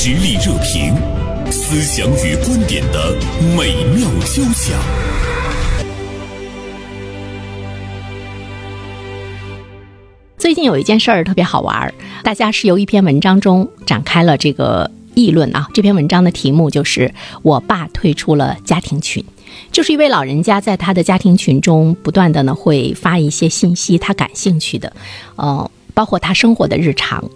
[0.00, 0.94] 实力热评，
[1.50, 3.12] 思想与观点的
[3.56, 4.78] 美妙交响。
[10.38, 11.92] 最近有一件事儿特别好玩儿，
[12.22, 15.66] 大家是由一篇文章中展开了这个议论啊。
[15.74, 17.12] 这篇文章的题目就是
[17.42, 19.24] “我爸退出了家庭群”，
[19.72, 24.92] 就是一位老人家在他的家庭群中不断的呢会发一些信息，他感兴趣的，
[25.34, 27.28] 呃，包括他生活的日常。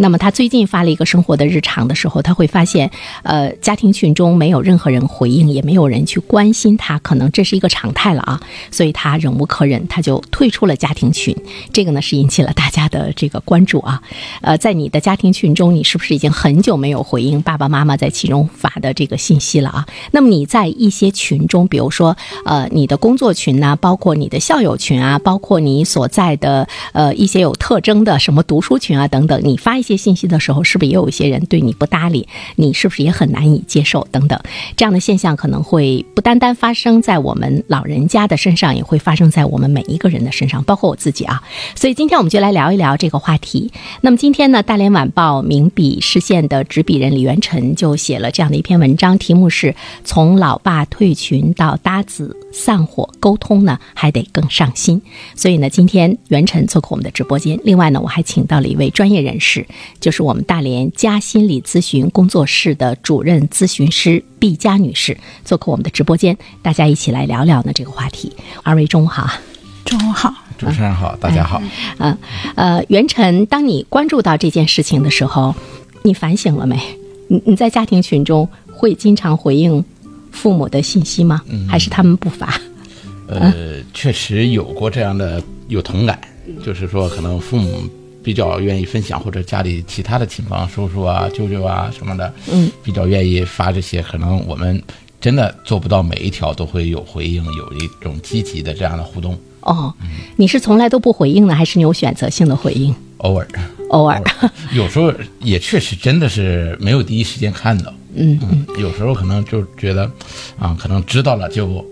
[0.00, 2.88] 那么他最近发了一个生活的日常的时候，他会发现，
[3.24, 11.36] 呃，家庭群中没有任何人回应，也没有人去关心他，可能这是一个常态了啊，所以他忍无可忍，他就退出了家庭群。
[11.72, 14.00] 这个呢是引起了大家的这个关注啊。
[14.40, 19.84] 呃，在你的家庭群中，你是不是已经很久没有回应爸爸妈妈在其中发的这个信息了啊？
[20.12, 29.87] 那么你在一些群中，比如说呃你的工作群呐，包括你的校友群啊，包括你所在的呃一些有特征的什么读书群啊等等，你发一。
[29.88, 32.28] 些信息的时候，是不是也有一些人对你不搭理？
[32.56, 34.06] 你是不是也很难以接受？
[34.12, 34.38] 等等，
[34.76, 41.42] 这样的现象可能会不单单发生在我们老人家的身上，也会发生在我们每一个人的身上，包括我自己啊。
[41.74, 43.72] 所以今天我们就来聊一聊这个话题。
[44.00, 55.00] 那么今天呢，大连晚报名笔视线的执笔人李元辰就写了这样的一篇文章，题目是从老爸退群到搭子散伙，沟通呢还得更上心。
[55.34, 57.58] 所以呢，今天袁晨做客我们的直播间。
[57.64, 59.66] 另外呢，我还请到了一位专业人士。
[60.00, 68.32] 就是我们大连佳心理咨询工作室的主任咨询师毕佳女士做客我们的直播间，大家一起来聊聊呢这个话题。
[68.62, 69.30] 二位中午好，
[69.84, 71.62] 中午好，主持人好，大家好。
[71.98, 72.16] 嗯
[72.56, 75.54] 呃，袁晨，当你关注到这件事情的时候，
[76.02, 76.80] 你反省了没？
[77.28, 79.84] 你你在家庭群中会经常回应
[80.38, 81.42] 父母的信息吗？
[81.68, 82.60] 还是他们不发？
[83.28, 83.52] 呃，
[83.92, 86.18] 确实有过这样的有同感，
[86.64, 87.82] 就是说可能父母。
[88.20, 94.02] 比较愿意分享，或者家里其他的亲朋叔叔啊、舅舅啊什么的，嗯，比较愿意发这些。
[94.02, 94.82] 可能我们
[95.18, 99.38] 真的做不到每一条都会有回应，有一种积极的这样的互动。
[99.60, 99.94] 哦，
[100.36, 102.94] 你是从来都不回应呢，还是你有选择性的回应？
[103.18, 103.48] 偶尔，
[103.90, 104.22] 偶尔，
[104.74, 105.10] 有时候
[105.40, 107.94] 也确实真的是没有第一时间看到。
[108.18, 110.10] 嗯嗯，有时候可能就觉得，
[110.58, 111.84] 啊，可能知道了就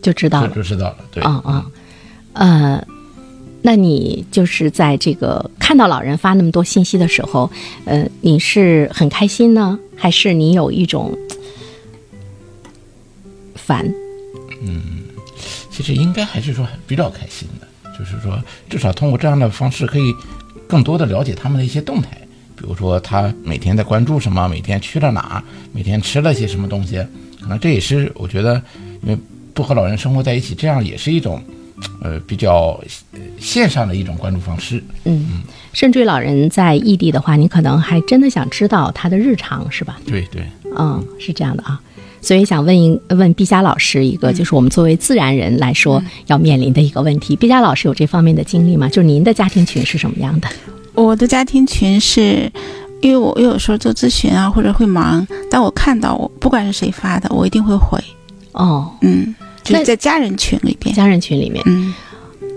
[0.00, 0.96] 就知道了，就知道了。
[1.10, 1.66] 对，啊啊，
[2.32, 2.86] 呃。
[3.64, 7.48] 那你就是在这个看到老人发那么多信息的时候，
[7.84, 11.16] 呃，你是很开心呢，还是你有一种
[13.54, 13.88] 烦？
[14.62, 14.82] 嗯，
[15.70, 18.36] 其实应该还是说比较开心的，就是说
[18.68, 20.12] 至少通过这样的方式可以
[20.66, 22.20] 更多的了解他们的一些动态，
[22.56, 25.42] 比如说他每天在关注什么，每天去了哪，
[25.72, 26.96] 每天吃了些什么东西，
[27.40, 28.60] 可能这也是我觉得，
[29.02, 29.18] 因为
[29.54, 31.42] 不和老人生活在一起，这样也是一种。
[32.00, 32.80] 呃，比较
[33.40, 34.80] 线上的一种关注方式。
[35.02, 35.42] 嗯，
[35.72, 39.98] 甚至于老人在异地的话，你可能还真的想知道他的日常，是吧？
[40.06, 40.46] 对对，
[40.78, 41.80] 嗯，是这样的啊。
[42.20, 47.34] 所以想问一问毕佳老师一个，就是我们作为自然人来说要面临的一个问题。
[47.34, 48.88] 毕佳老师有这方面的经历吗？
[48.88, 50.48] 就是您的家庭群是什么样的？
[50.94, 52.50] 我的家庭群是，
[53.00, 57.98] 因为我有时候做咨询啊，或者会忙，但我看到我不管是谁发的，我一定会回。
[58.52, 59.34] 哦，嗯。
[59.64, 61.94] 就在家人群里边，家人群里面，嗯，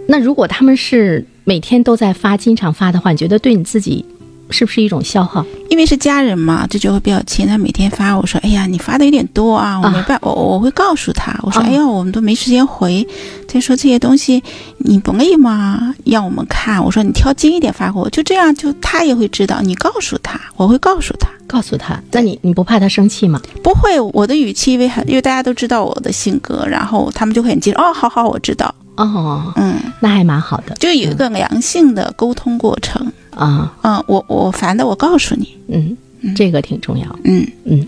[0.08, 4.04] 那如果他们是每天都在发、经常发的话，你觉得对你自己
[4.50, 5.46] 是不是一种消耗？
[5.70, 7.48] 因为是家人嘛，这就会比较亲。
[7.48, 13.06] 他每天发，我说：“哎呀，你发的有点多啊！”我没办，我我会告诉他，我说：“哎呀，我们都没时间回。
[13.48, 14.44] 再说这些东西，
[14.78, 15.94] 你不累吗？
[16.06, 19.62] 让我们看。”我说：“你挑精一点发给我。”就这样，就他也会知道。
[19.62, 21.28] 你告诉他，我会告诉他。
[21.48, 23.40] 告诉他，那你你不怕他生气吗？
[23.62, 27.80] 不会，我的语气因为很，因为大家都知道我的性格，然后他们就会很接受。
[27.80, 28.74] 哦，好好，我知道。
[28.96, 33.74] 哦，嗯，那还蛮好的，就有一个良性的沟通过程啊。
[33.82, 35.58] 嗯，我我烦的，我告诉你。
[35.68, 35.98] 嗯，
[36.36, 37.20] 这个挺重要。
[37.24, 37.88] 嗯嗯，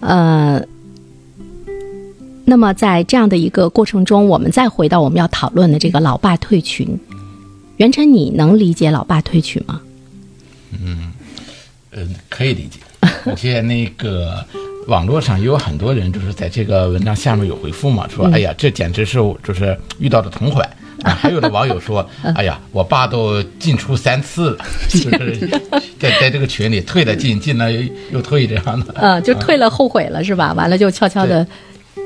[0.00, 0.62] 呃，
[2.44, 6.98] 那么在这样的一个过程中，我们再回到我们要讨论的这个老爸退群，
[7.78, 9.80] 袁晨，你能理解老爸退群吗？
[10.72, 11.12] 嗯。
[11.90, 12.78] 呃，可以理解。
[13.24, 14.44] 我现在那个
[14.88, 20.68] 网络上也有很多人，就是在这个文章下面有回复嘛，说：“哎呀，这简直是就是遇到的同款。
[21.04, 22.04] ”还有的网友说
[22.34, 25.36] ：“哎呀，我爸都进出三次了， 就是
[26.00, 27.82] 在在这个群里退了进，进了又
[28.12, 28.94] 又退这样的。
[28.98, 30.52] ”嗯，就退了后悔了是吧？
[30.54, 31.46] 完了就悄悄的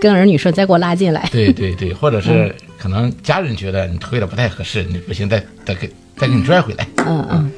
[0.01, 6.87] 跟儿女说：“再给我拉进来。”对对对，或者是可能家人觉得你退了不太合适，你不行，再再给再给你拽回来。
[7.07, 7.53] 嗯嗯。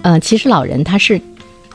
[0.00, 1.20] 呃，其实老人他是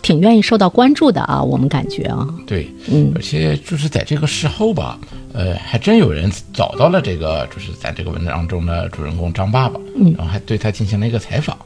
[0.08, 4.98] 挺愿意受到关注的啊，我们感觉啊，对，嗯，而且就是在这个事后吧，
[5.34, 11.58] 呃，还真有人找到了这个，就是咱这个文章中的主人公张爸爸，嗯，然后还对他进行了一个采访，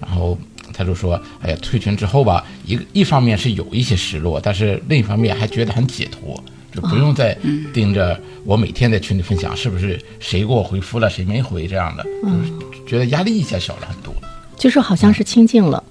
[0.00, 0.38] 然后
[0.72, 6.40] 他就说：“哎呀，退群之后吧，一个一方面是有一些失落，但是另一方面还觉得很解脱，
[6.72, 7.36] 就不用再
[7.74, 14.14] 盯着我每天在群里分享是不是谁给我回复了，谁没回这样的，就是觉得压力一下小了很多。
[14.56, 15.82] 就是好像是清静了。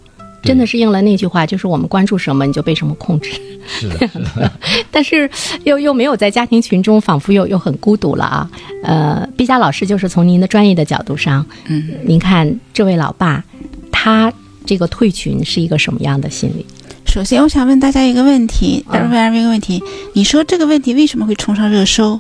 [0.44, 3.32] 真的是应了那句话，就是我们关注什么，你就被什么控制。
[3.68, 4.52] 是 的，是的。
[4.90, 5.30] 但是
[5.64, 8.50] 又又没有在家庭群中，仿佛又又很孤独了啊。
[8.84, 13.44] 呃，毕加老师就是从您的专业的角度上，嗯，您看这位老爸，
[13.92, 14.32] 他
[14.66, 16.66] 这个退群是一个什么样的心理？
[17.06, 19.84] 首先，我想问大家一个问题，大家问一个问题：
[20.14, 22.20] 你说这个问题为什么会冲上热搜？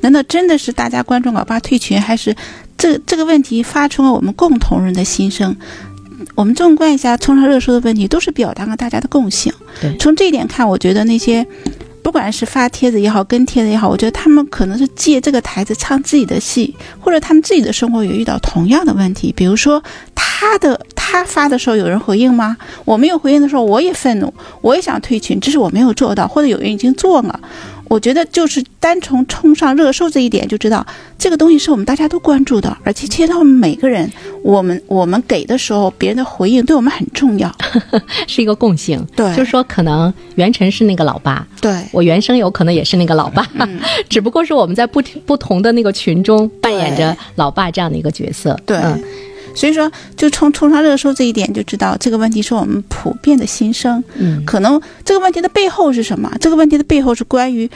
[0.00, 2.34] 难道真的是大家关注老爸退群，还是
[2.76, 5.56] 这这个问题发出了我们共同人的心声？
[6.34, 9.52] 我们纵观一下冲上热搜的问题，都是表达了大家的共性。
[9.80, 11.46] 对，从这一点看，我觉得那些
[12.02, 19.32] 不管是发帖子也好，跟帖子也好，我觉得他们可能是借这个台子唱自己的戏，或者他们自己的生活也遇到同样的问题。
[19.36, 19.82] 比如说，
[20.14, 22.56] 他的他发的时候有人回应吗？
[22.84, 27.40] 我没有回应的时候，我也愤怒，我也想退群，只是我没有做到，或者有人已经做了。
[27.92, 30.86] 我觉得就是单从冲上热搜这一点就知道，
[31.18, 34.10] 这个东西是我们大家都关注的，而且切到我们每个人，
[34.42, 37.54] 我们我们给的时候，别人的回应对我们很重要，
[38.26, 39.06] 是一个共性。
[39.14, 43.46] 对，就是说，可能袁晨是那个老爸，对我原生有可能也是那个老爸，
[44.08, 48.58] 只不过是我们在不不同的那个群中扮演着老爸这样的一个角色。
[48.64, 48.78] 对。
[48.78, 49.04] 嗯
[49.54, 54.02] 所以说，就冲冲上热搜这一点，就知道这个问题是我们普遍的心声。
[54.16, 56.30] 嗯，可能这个问题的背后是什么？
[56.40, 57.70] 这个问题的背后是关于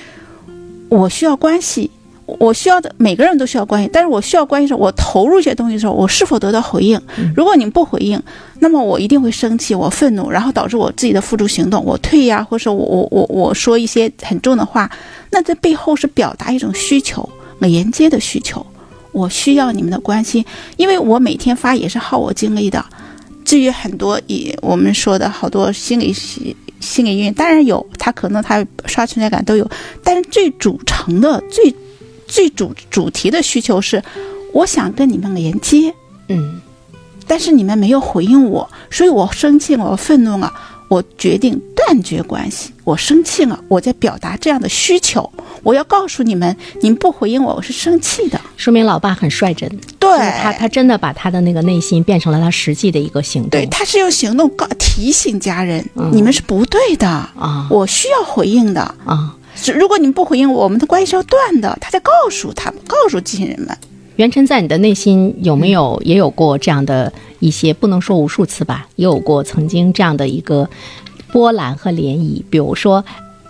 [0.89, 1.91] 我需要关系，
[2.25, 7.01] 我需要的每个人都需要关系，但是我需要关系的时候，我投入一些东西的时候，我是否得到回应？
[7.37, 8.21] 如果你们不回应，
[8.61, 14.91] 那么我一定会生气，我愤怒，然后导致我自己的付诸行动，我退呀，或者我我我我说一些很重的话，
[15.31, 18.65] 那这背后是表达一种需求，连接的需求。
[19.17, 20.45] 我需要你们的关心，
[20.77, 22.85] 因为我每天发也是耗我精力的。
[23.47, 29.67] 至于很多以我们说的好多心理心理因当然有，他可能他刷存在感都有，
[30.05, 31.75] 但是最主成的、最
[32.27, 34.03] 最主主题的需求是，
[34.53, 35.95] 我想跟你们连接，
[36.29, 36.61] 嗯，
[37.27, 40.53] 但是你们没有回应我，所以我生气了，我愤怒了。
[40.89, 45.31] 我决定断绝关系，我生气了，我在表达这样的需求，
[45.63, 48.41] 我要告诉你们，你们不回应我，我是生气的。
[48.57, 49.69] 说明老爸很率真，
[49.99, 50.09] 对
[50.41, 53.51] 他，他真的把他的那个内心变成了他实际的一个行动。
[53.51, 59.37] 对，他是用行动告提醒家人，你们是不对的啊，我需要回应的啊。
[59.75, 61.77] 如果你们不回应我，我们的关系是要断的。
[61.81, 63.77] 他在告诉他们，告诉机器人们。
[64.17, 70.69] 袁晨，在你的内心有没有也有过这样的一些，不能说无数次吧，也有过曾经这样的一个
[71.31, 72.43] 波澜和涟漪。
[72.49, 73.05] 比如说，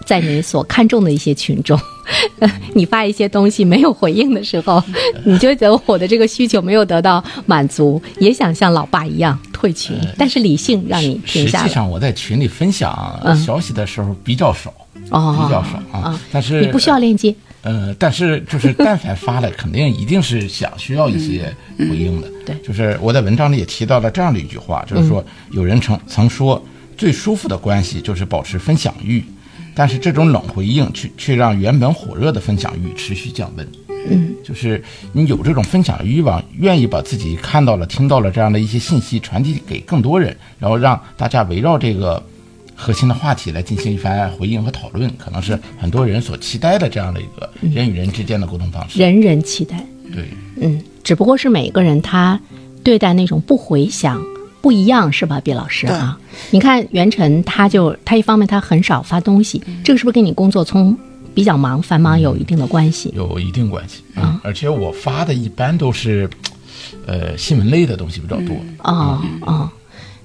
[0.05, 1.79] 在你所看重的一些群众，
[2.75, 4.83] 你发一些东西没有回应的时候，
[5.25, 12.93] 你就觉得我的这个需求没有得到满足，也想像老爸一样退群，但是理性让你停下实际上，我在群里分享
[13.37, 14.75] 消息的时候比较少，
[15.11, 16.21] 哦，比较少啊。
[16.33, 17.33] 但是你不需要链接。
[17.67, 22.31] 呃，但是就是 但凡发了，肯定一定是想需要一些回应的。
[22.47, 26.65] 对，就是我在文章里也提到了这样的一句话，就是说有人曾曾说，
[26.97, 29.25] 最舒服的关系就是保持分享欲，
[29.75, 33.69] 但是这种冷回应却却让原本火热的分享欲持续降温。
[34.09, 34.81] 嗯，就是
[35.13, 42.23] 你有这种分享欲望，愿意把自己看到了、听到了这样的一些信息传递给更多人，然后让大家围绕这个。
[42.79, 49.01] 核心的话题来进行一番回应和讨论，可能是很多人所期待的这样的一个人与人之间的沟通方式。
[49.01, 49.85] 人人期待，
[50.15, 50.29] 对，
[50.61, 52.39] 嗯，只不过是每个人他
[52.85, 54.23] 对待那种不回响
[54.61, 56.19] 不一样，是吧，毕老师啊？
[56.51, 60.97] 你看袁晨，他就他一方面他很少发东西，这个是不是跟你工作从
[61.35, 63.11] 比较忙繁忙有一定的关系？
[63.17, 66.29] 有一定关系啊，而且我发的一般都是，
[67.07, 68.55] 呃，新闻类的东西比较多。
[68.83, 69.71] 哦哦，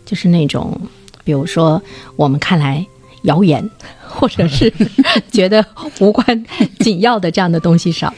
[0.05, 0.79] 就是那种。
[1.23, 1.81] 比如说，
[2.15, 2.85] 我们看来
[3.23, 3.69] 谣言，
[4.07, 4.71] 或者是
[5.31, 5.65] 觉得
[5.99, 6.45] 无关
[6.79, 8.13] 紧要的这样的东西少。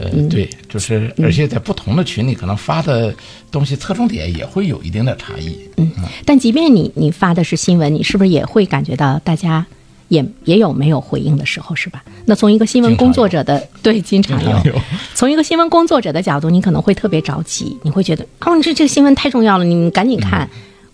[0.00, 3.12] 呃，对，就是而且在不同的群里，可能发的
[3.50, 5.58] 东西侧重点也会有一定的差异。
[5.76, 5.90] 嗯，
[6.24, 9.66] 但即便你你发的是新闻，你是不是也会感觉到大家
[10.06, 12.04] 也也有没有回应的时候，是吧？
[12.26, 14.72] 那从一个新闻工作者的对，经常有。
[15.16, 20.48] 从一个新闻工作者的角度，你可能会特别着急，你会觉得哦，这这个新闻太重要了，你赶紧看。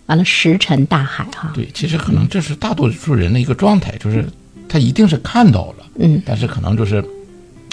[0.07, 1.51] 完了，石沉大海哈。
[1.53, 4.25] 对，其实可能这是大多数人的一个状态，就是
[4.67, 7.03] 他一定是看到了，嗯，但是可能就是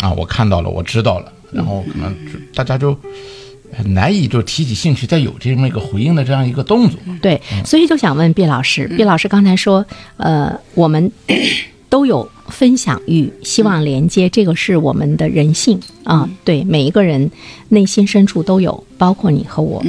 [0.01, 2.15] 啊，我看到了，我知道了，然后可能
[2.55, 2.97] 大家就
[3.77, 6.99] 很难以就提起兴趣，再有这么一个回应的这样一个动作。
[7.21, 9.85] 对，所以就想问毕老师，毕老师刚才说，
[10.17, 11.11] 呃，我们
[11.89, 17.31] 都有分享欲，希望连接，这个是我们的人性啊，对，每一个人
[17.69, 19.83] 内心深处都有，包括你和我。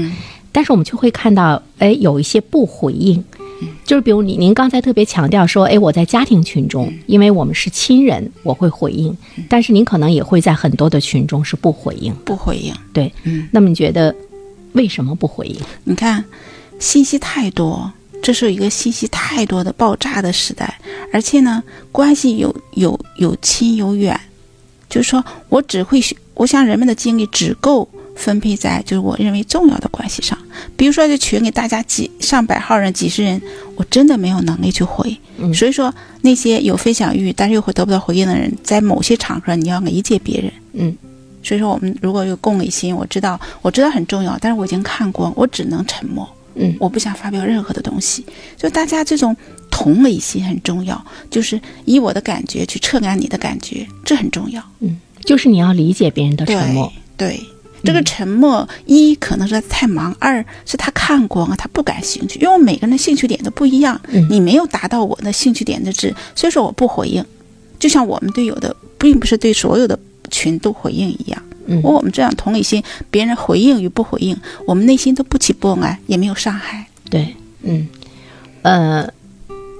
[0.53, 3.22] 但是我们就会看到，哎，有一些不回应，
[3.83, 9.17] 就是比如你您刚才特别强调说，哎，我在家庭群中，因为我们是亲人，我会回应，
[9.50, 12.74] 但是您可能也会在很多的群中是不回应，不回应。
[12.93, 14.15] 对，嗯，那么你觉得
[14.74, 15.60] 为什么不回应？
[15.83, 16.24] 你看，
[16.77, 17.91] 信息太多，
[18.22, 20.79] 这是一个信息太多的爆炸的时代，
[21.12, 24.19] 而且呢，关系有有有亲有远，
[24.88, 26.00] 就是说我只会，
[26.36, 30.38] 我想人们的精力只够分配在就是我认为重要的关系上。
[30.75, 33.41] 比如说这群里大家几上百号人、几十人，
[33.75, 35.15] 我真的没有能力去回。
[35.38, 40.51] 嗯所以说那些有分享欲但是又会得不到回应的人，在某些场合你要理解别人。
[40.74, 40.96] 嗯
[41.41, 46.27] 所以说我们如果有共理心，我知道我知道很重要，但是我已经看过，我只能沉默。
[46.55, 48.24] 嗯我不想发表任何的东西。
[48.55, 49.36] 就大家这种
[49.72, 54.63] 同理心很重要，就是以我的感觉去测量你的感觉，这很重要。
[54.79, 56.93] 嗯，就是你要理解别人的对沉默。
[57.17, 57.39] 对，
[57.84, 67.24] 这个沉默，一可能是他太忙，二是他看光了，他不感兴趣，因为每个人的兴趣点都不一样，嗯你没有达到我的兴趣点的值，所以说我不回应。
[67.78, 70.00] 就像我们对有的，并不是对所有的
[70.32, 71.44] 群都回应一样。
[71.66, 74.36] 嗯我们这样同理心，别人回应与不回应，
[74.66, 76.88] 我们内心都不起波澜，也没有伤害。
[77.10, 77.88] 对，嗯，
[78.62, 79.10] 呃，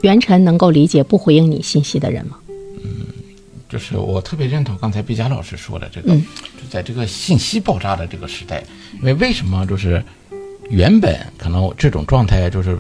[0.02, 2.38] 袁晨能够理解不回应你信息的人吗？
[3.74, 6.24] 就是我特别认同刚才毕佳老师说的这个，嗯。
[6.62, 8.64] 就在这个信息爆炸的这个时代，
[9.00, 10.02] 因为为什么就是
[10.70, 12.78] 原本可能这种状态就是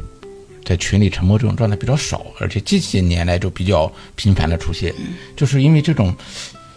[0.63, 4.93] 在群里沉默这种状态比较少，而且近些年来就比较频繁的出现，
[5.35, 6.15] 就是因为这种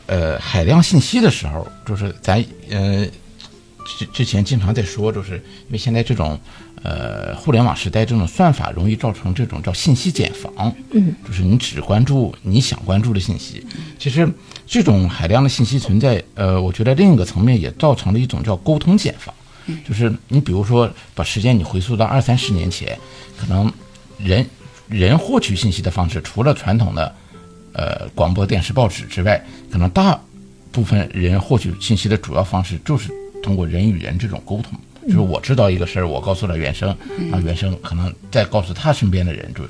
[0.06, 3.06] 呃海量信息的时候，就是咱呃
[3.86, 6.38] 之之前经常在说，就是因为现在这种
[6.82, 13.64] 呃互联网时代这种算法容易造成这种叫信息茧房，嗯，就是你只关注你想关注的信息。
[13.98, 14.28] 其实
[14.66, 19.34] 这种海量的信息存在，呃，我觉得另一个层面也造成了一种叫沟通茧房，
[19.88, 22.98] 就是你比如说把时间你回溯到二三十年前，
[23.38, 23.72] 可能
[24.18, 24.44] 人
[24.88, 27.14] 人获取信息的方式，除了传统的
[27.72, 30.20] 呃广播电视报纸之外，可能大
[30.72, 33.10] 部分人获取信息的主要方式就是
[33.42, 34.78] 通过人与人这种沟通。
[35.06, 36.88] 就是我知道一个事儿，我告诉了原生，
[37.30, 39.62] 然后原生可能再告诉他身边的人，就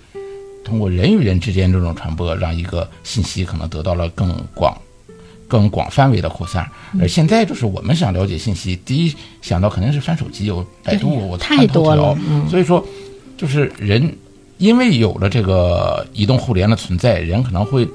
[0.64, 4.74] 通过人与人之间这种传播，让一个信息可能得到了更广、
[5.46, 6.66] 更广范围的扩散。
[6.98, 12.82] 而现在就是我们想了解信息，第一想到肯定是翻手机，有百度，我太看头条嗯所以说，
[13.36, 14.10] 就是人
[14.56, 17.86] 因为有了这个移动互联的存在，人可能会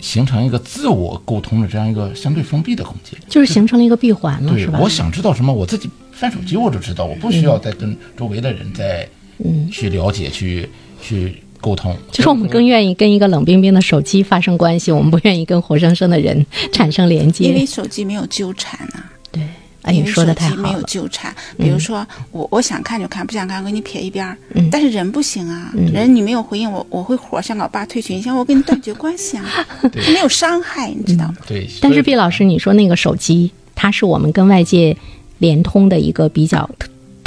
[0.00, 3.18] 形成一个自我沟通的这样一个相对封闭的空间。
[3.28, 10.68] 就是形成了一个闭环了，对是吧？，我想知道什么，我自己翻手机我就知道，我不需要再跟周围的人再嗯去了解、去
[11.02, 11.96] 去沟通。
[12.10, 17.66] 就是我们更愿意跟一个冷冰冰的手机发生关系，我们不愿意跟活生生的人产生连接因为。
[17.66, 19.42] 手机没有纠缠啊、对，
[19.82, 20.82] 哎，因为你说的太手机没有。
[20.82, 21.34] 纠缠。
[21.56, 24.36] 比如说，我我想看就看，不想看我给你撇一边儿。
[24.54, 29.44] 嗯但是人不行啊，嗯人你没有回应我，我会火，向老爸退群，像我跟你断绝关系啊，
[29.80, 31.36] 他没有伤害，你知道吗？
[31.46, 34.96] 对，但是毕老师，你说那个手机，它是我们跟外界
[35.38, 36.68] 联通的一个比较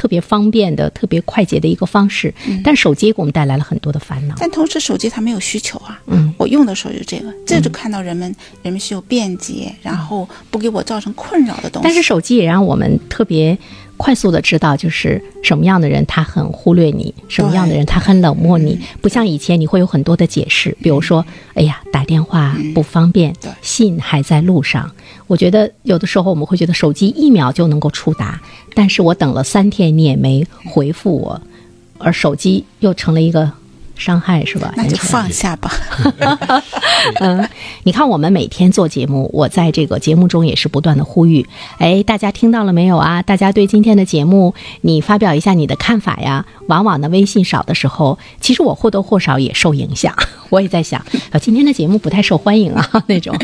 [0.01, 4.33] 特特别方便的、特别快捷的一个方式，但手机给我们带来了很多的烦恼。
[4.39, 6.01] 但同时，手机它没有需求啊。
[6.07, 11.83] 嗯，我用的时候就这个，这就看到人们人们是有便捷，然后不给我造成困扰的东西。
[11.83, 13.55] 但是手机也让我们特别
[14.01, 23.31] 快速的知道，就是什么样的人他很忽略你，什么样的人他很冷漠你，不像以前你会有很多的解释，比如说，哎呀，打电话不方便，
[23.61, 24.89] 信还在路上。
[25.27, 28.41] 我觉得有的时候我们会觉得手机一秒就能够触达，
[28.73, 31.39] 但是我等了三天你也没回复我，
[31.99, 33.51] 而手机又成了一个
[34.01, 34.73] 伤害，是吧？
[34.75, 35.71] 那就放下吧。
[37.21, 37.47] 嗯，
[37.83, 41.45] 你看我们每天做节目，我在这个节目中也是不断的呼吁，
[41.77, 43.21] 哎，大家听到了没有啊？
[43.21, 46.45] 大家对今天的节目，你发表一下你的看法呀。
[46.67, 50.15] 往往呢，微信少的时候，其实我或多或少也受影响。
[50.49, 50.99] 我也在想，
[51.31, 53.37] 啊，今天的节目不太受欢迎啊， 那种。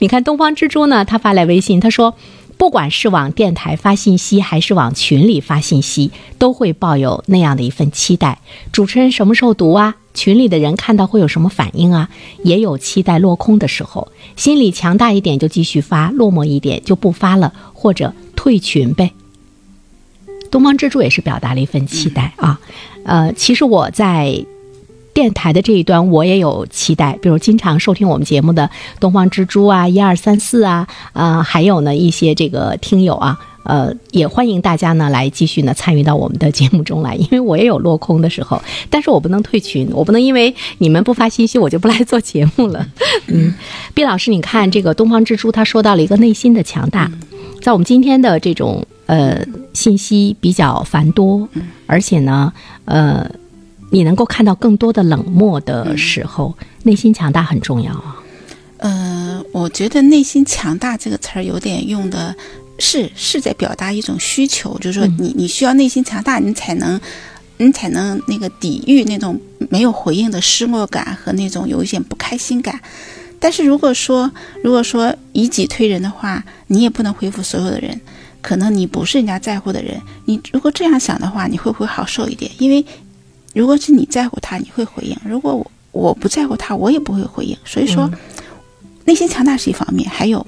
[0.00, 2.14] 你看东方之珠呢，他发来微信，他说。
[2.56, 8.38] 不管是往电台发信息，还是往群里发信息，都会抱有那样的一份期待。
[8.70, 9.94] 主持人什么时候读啊？
[10.12, 12.08] 群里的人看到会有什么反应啊？
[12.42, 19.12] 也有期待落空的时候，心里强大一点就继续发，落寞一点就不发了，或者退群呗。
[20.50, 22.60] 东方之珠也是表达了一份期待啊。
[23.04, 24.44] 呃，其实我在
[25.14, 42.86] 电台的这一端，我也有期待，比如经常收听我们节目的东方之珠啊、一二三四啊，呃，还有呢一些这个听友啊，呃，也欢迎大家呢来继续呢参与到我们的节目中来，因为我也有落空的时候，但是我不能退群，我不能因为你们不发信息，我就不来做节目了。
[43.26, 43.54] 嗯，
[43.94, 47.10] 毕老师，你看这个东方之珠，他说到了一个内心的强大，
[47.62, 51.48] 在我们今天的这种呃信息比较繁多，
[51.86, 52.52] 而且呢，
[52.86, 53.30] 呃，
[53.90, 58.16] 你能够看到更多的冷漠的时候，内心强大很重要啊。
[58.78, 62.34] 呃，我觉得“内心强大”这个词儿有点用的
[62.80, 67.00] 是是在表达一种需求，就是说你你需要内心强大，你才能
[67.58, 72.80] 你才能那个抵御那种没有回应的失落感和那种有一点不开心感。
[73.38, 74.30] 但是如果说
[74.64, 78.00] 如果说以己推人的话，你也不能回复所有的人。
[78.42, 82.50] 可能你不是人家在乎的人，你如果这样想的话，你会不会好受一点？
[82.58, 82.84] 因为
[83.54, 87.56] 如果是你在乎他，你会回应；如果我我不在乎他，我也不会回应。
[87.64, 88.10] 所以说。
[89.06, 90.46] 内心强大是一方面，还有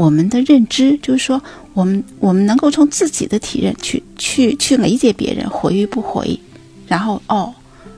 [0.00, 1.42] 我们的认知，就是说，
[1.74, 6.40] 我们我们能够从自己的体认去去去理解别人回与不回，
[6.88, 7.52] 然后哦，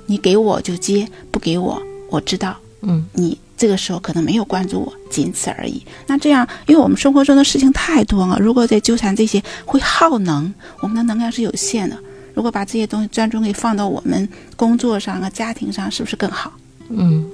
[0.06, 1.80] 你给我就接，不给我
[2.10, 5.80] 我知道，嗯，你这个时候可能没有关注我，仅此而已。
[6.08, 11.96] 那这样，因为我们生活中的事情太多了，如果在纠缠这些，会耗能，我们的能量是有限的。
[12.34, 16.52] 如果把这些东西专注给放到我们工作上啊、家庭上，是不是更好？
[16.88, 17.24] 嗯，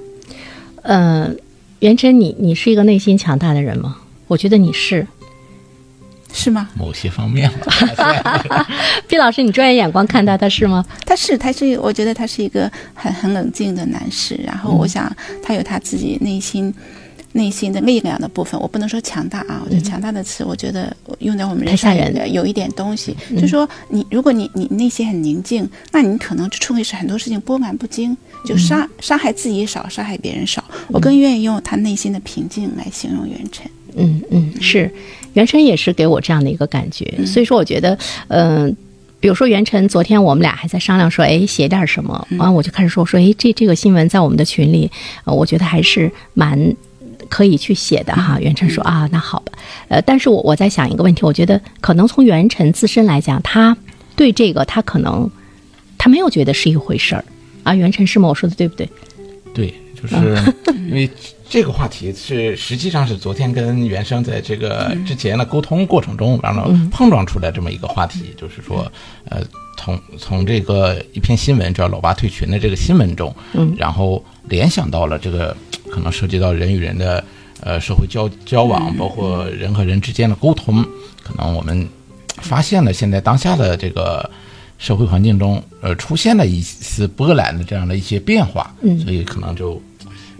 [0.83, 1.33] 呃。
[1.79, 3.95] 元琛，你你是一个内心强大的人吗？
[4.29, 5.05] 我觉得你是，
[6.31, 6.69] 是吗？
[6.77, 7.51] 某些方面
[9.09, 10.85] 毕老师，你专业眼光看待他是吗？
[11.03, 14.39] 他是，他是，我觉得他是一个很很冷静的男士。
[14.45, 15.11] 然后，我想
[15.43, 16.71] 他有他自己内心
[17.31, 18.59] 内心的力量的部分。
[18.61, 21.95] 我不能说强大啊，我觉得强大的词，我觉得用在我们人上
[22.31, 23.17] 有一点东西。
[23.35, 28.15] 就说你，如果你你内心很宁静，那你可能处理是很多事情波澜不惊。
[28.45, 30.63] 就伤伤害自己少，伤害别人少。
[30.87, 33.69] 我更愿意用他内心的平静来形容袁晨。
[33.95, 34.91] 嗯嗯，是，
[35.33, 37.05] 袁晨也是给我这样的一个感觉。
[37.25, 38.75] 所以说，我觉得，嗯，
[39.19, 42.27] 比如说袁晨，昨天我们俩还在商量说，哎，写点什么。
[42.37, 44.89] 完，我就开始说，说，哎，这这个新闻在我们的群里，
[45.25, 46.75] 我觉得还是蛮
[47.27, 48.39] 可以去写的哈。
[48.39, 49.53] 袁晨说啊，那好吧。
[49.87, 53.75] 呃，但是我我在想一个问题，我觉得可能从袁晨自身来讲，他
[54.15, 55.29] 对这个他可能
[55.97, 57.23] 他没有觉得是一回事儿。
[57.63, 58.27] 啊，袁晨是吗？
[58.27, 58.89] 我说的对不对？
[59.53, 60.15] 对，就是
[60.87, 61.09] 因为
[61.49, 68.89] 这个话题是实际上是昨天跟袁生在这个之前的沟通过程中，然后碰撞出来这么一个话题，就是说，
[69.25, 69.41] 呃，
[69.75, 75.57] 从从这个一篇新闻叫“老八退群”的这个新闻中，嗯，然后联想到了这个
[75.89, 77.23] 可能涉及到人与人的
[77.61, 80.85] 呃社会交交往，包括人和人之间的沟通，
[81.23, 81.87] 可能我们
[82.37, 84.29] 发现了现在当下的这个。
[84.81, 89.73] 社会环境中，呃，出现了一丝波澜的这样的一些变化，嗯，所以可能就，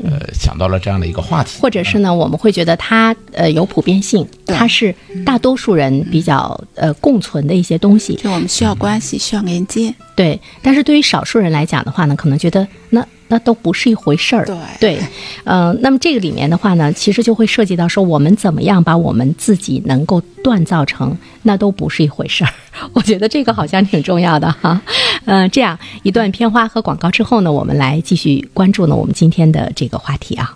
[0.04, 4.94] 呃，想到了这样的一个话题，或者是呢，我们会觉得它呃有普遍性，它是
[5.26, 10.40] 大多数人比较呃共存的一些东西，就我们需要关系，需要连接，对。
[10.62, 13.06] 但是对于少数人来讲的话呢，可能觉得那。
[13.32, 15.00] 那都不是一回事儿，对对，
[15.44, 22.52] 嗯，那么这个里面的话呢，其实就会涉及到说，我们怎么样把我们自己能够锻造成那都不是一回事儿。
[22.94, 24.82] 我觉得这个好像挺重要的哈，
[25.26, 30.56] 嗯， 这样一段片花和广告之后呢，我们来继续关注呢我们今天的这个话题啊。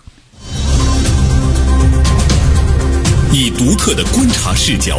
[3.32, 4.96] 以独特的观察视角，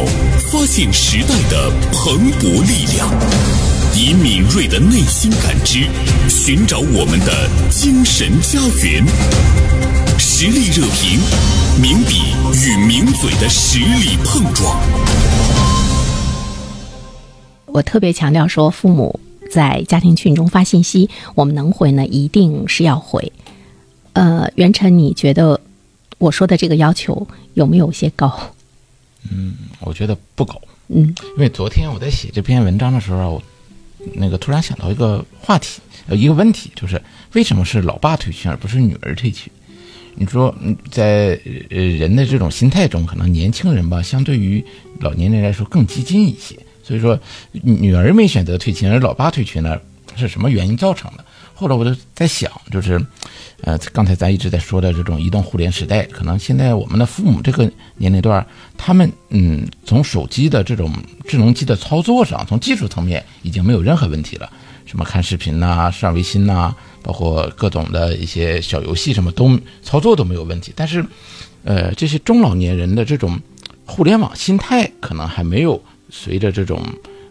[0.52, 3.75] 发现时代的蓬勃力量。
[3.98, 5.88] 以敏锐的内心感知，
[6.28, 9.02] 寻找我们的精神家园。
[10.18, 11.18] 实力热评，
[11.80, 12.20] 名笔
[12.52, 14.78] 与名嘴的实力碰撞。
[17.64, 19.18] 我特别强调说，父母
[19.50, 23.32] 在家庭群中发信息，我们能回呢，一定是要回。
[24.12, 25.58] 呃，袁晨，你觉得
[26.18, 28.30] 我说的这个要求有没有些高？
[29.32, 30.60] 嗯，我觉得不高。
[30.88, 33.42] 嗯，因为昨天我在写这篇文章的时候。
[34.14, 37.00] 那个突然想到一个话题，呃，一个问题，就是
[37.32, 39.52] 为什么是老爸退群而不是女儿退群？
[40.14, 40.54] 你说，
[40.90, 41.38] 在
[41.68, 44.64] 呃人的这种心态中，可能年轻人吧，相对于
[45.00, 46.56] 老年人来说更激进一些。
[46.82, 47.18] 所以说，
[47.52, 49.78] 女儿没选择退群，而老爸退群呢，
[50.16, 51.24] 是什么原因造成的？
[51.58, 53.00] 后来我就在想，就是，
[53.62, 57.64] 呃，刚才咱一直在说的这种移动互联时代，可能现在我们的父母这个
[57.96, 60.92] 年龄段，他们嗯，从手机的这种
[61.26, 64.52] 智能机的操作上，从技术层面已经没有任何问题了。
[64.84, 70.74] 什么看视频呐、上微信呐，包括各种的一些小游戏，什么都操作都没有问题。
[70.76, 71.02] 但是，
[71.64, 73.40] 呃，这些中老年人的这种
[73.86, 76.84] 互联网心态，可能还没有随着这种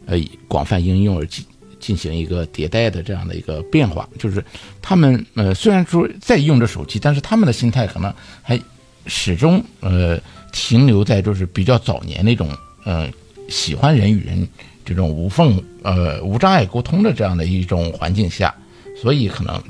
[0.08, 1.46] 呃广泛应用而进。
[1.86, 4.43] 进行一个迭代的这样的一个变化，就是
[4.82, 8.60] 他们呃虽然说在用着手机，但是他们的心态可能还
[9.06, 10.19] 始终呃
[10.52, 12.50] 停留在就是比较早年那种
[12.86, 13.08] 呃
[13.50, 14.48] 喜欢人与人
[14.84, 18.52] 这种无缝呃无障碍沟通的这样的一种环境下，
[19.00, 19.62] 所以可能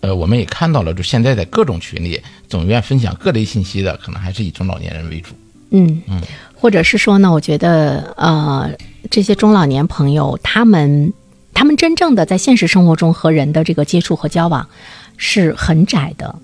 [0.00, 5.34] 呃我们也看到了，就现在在各种群里总愿分享各类信息的，可能还是以中老年人为主。
[5.72, 6.20] 嗯嗯，
[6.54, 8.68] 或者是说呢，我觉得呃，
[9.10, 11.12] 这些中老年朋友他们
[11.52, 14.68] 他们真正的在现实生活中和人的这个接触和交往
[15.16, 16.36] 是很窄的。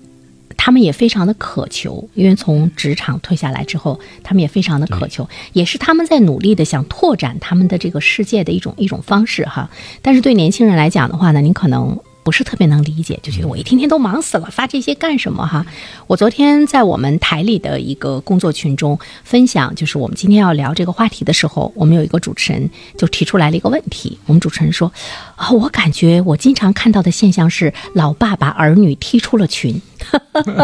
[0.57, 9.69] 他们也非常的渴求，因为从职场退下来之后，他们也非常的渴求，也是他们在努力的想拓展他们的这个世界的一种一种方式哈。
[10.01, 11.97] 但是对年轻人来讲的话呢，您可能。
[12.27, 15.65] 不是特别能理解，就觉得我一天天都忙死了，发这些干什么哈？
[16.07, 24.19] 我昨天在我们台里的一个工作群中分享，就是我们今天要聊这个话题的时候，我们有一个主持人就提出来了一个问题。
[24.25, 24.91] 我们主持人说
[25.37, 29.81] ：“啊，我感觉我经常看到的现象是，老爸把儿女踢出了群。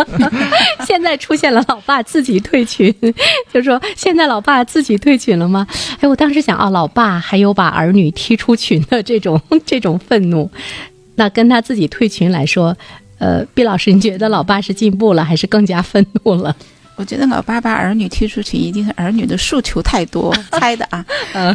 [0.86, 2.94] 现在出现了老爸自己退群，
[3.54, 5.66] 就说现在老爸自己退群了吗？
[6.02, 10.52] 哎，我当时想啊，老爸还有把儿女踢出群的这种 这种愤怒。”
[11.16, 12.76] 那跟他自己退群来说，
[13.18, 16.56] 呃，毕老师，你觉得老爸是进步了，还是更加愤怒了？
[16.96, 21.04] 我觉得老爸把儿女踢出群，一定是儿女的诉求太多， 猜的啊。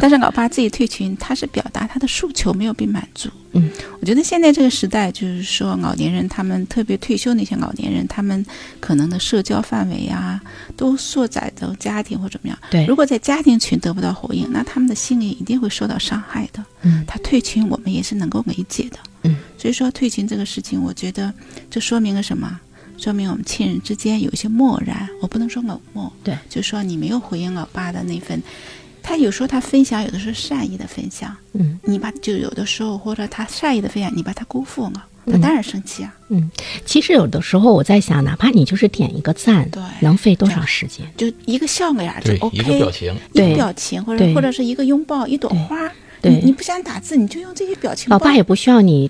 [0.01, 3.29] 但是老爸自己退群，他是表达他的诉求没有被满足。
[3.53, 3.69] 嗯，
[4.01, 8.45] 我觉得现在这个时代，就是说老年人他们特别退休那些老年人，他们
[8.81, 10.41] 可能的社交范围啊，
[10.75, 12.59] 都缩窄到家庭或怎么样。
[12.69, 16.61] 对，如果在家庭群得不到回应，那他们的心里一定会受到伤害的。
[16.81, 18.97] 嗯，他退群，我们也是能够理解的。
[19.23, 21.33] 嗯，所以说退群这个事情，我觉得
[21.69, 22.59] 这说明了什么？
[22.97, 28.41] 说明我们亲人之间有一些漠然，我不能说冷漠，对，就说你没有回应老爸的那份，
[29.01, 36.51] 他有时候他分享，有的时候善意的分享，嗯，你把就有的时候或者他善意的分享，你把他辜负了，他当然生气啊，嗯，
[36.85, 41.05] 其实有的时候我在想，哪怕你就是点一个赞，对，能费多少时间？
[41.15, 45.89] 就一个笑脸就 OK，一个表情，一个表情，或者或者是一个拥抱，一朵花，
[46.21, 49.09] 对，你不想打字，你就用这些表情，老爸也不需要你。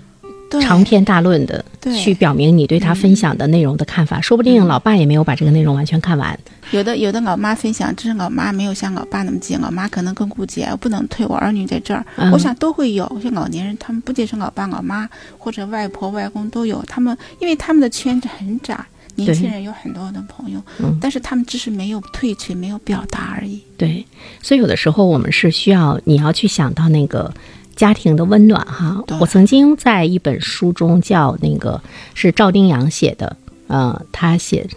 [0.60, 1.64] 长篇大论的
[1.96, 6.36] 去表明你对他分享的内容的看法，说不定老爸也没有把这个内容完全看完。
[6.72, 12.04] 有的有的老妈分享，只是老妈没有像老爸那么急，老妈可能更顾忌，我不能推我儿女在这儿。
[12.32, 18.76] 我想都会有，像老年人，他们不仅是老爸老妈或者外婆外公都有，他们因为他们的圈子很窄，
[19.24, 20.62] 年轻人有很多的朋友，
[21.00, 23.60] 但是他们只是没有退却，没有表达而已。
[23.76, 24.04] 对，
[24.42, 27.32] 所以有的时候我们是需要你要去想到那个。
[27.76, 31.80] 家庭的温暖，哈，我曾经在一本书中叫那个
[32.12, 33.34] 是赵丁阳写的，
[33.68, 34.68] 呃，他写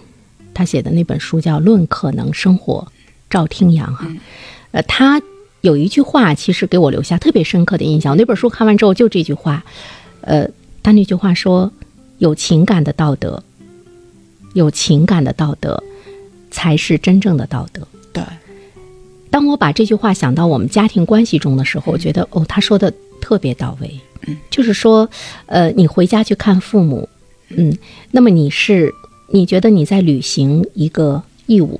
[0.53, 2.87] 他写的那本书叫《论可能生活》，
[3.29, 4.07] 赵丁阳哈，
[4.71, 5.21] 呃，他
[5.59, 8.15] 有一句话其实给我留下特别深刻的印象。
[8.15, 9.65] 那本书看完之后就这句话，
[10.21, 10.47] 呃，
[10.81, 11.69] 他那句话说
[12.19, 13.43] ：“有情感的道德，
[14.53, 15.81] 有情感的道德，
[16.49, 18.23] 才是真正的道德。”对。
[19.29, 23.99] 当我把这句话想到我们家庭关系中的时候，我觉得哦，他说的特别到位。
[24.27, 25.09] 嗯，就是说，
[25.47, 27.09] 呃，你回家去看父母，
[27.49, 27.75] 嗯，
[28.11, 28.93] 那么你是
[29.29, 31.79] 你觉得你在履行一个义务，